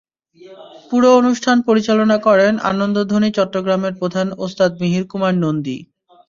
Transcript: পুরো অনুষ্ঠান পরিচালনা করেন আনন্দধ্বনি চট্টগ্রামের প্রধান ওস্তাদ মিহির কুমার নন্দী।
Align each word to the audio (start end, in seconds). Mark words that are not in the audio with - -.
পুরো 0.89 1.09
অনুষ্ঠান 1.17 1.57
পরিচালনা 1.67 2.17
করেন 2.27 2.53
আনন্দধ্বনি 2.71 3.29
চট্টগ্রামের 3.37 3.93
প্রধান 3.99 4.27
ওস্তাদ 4.37 4.71
মিহির 4.81 5.05
কুমার 5.11 5.33
নন্দী। 5.43 5.77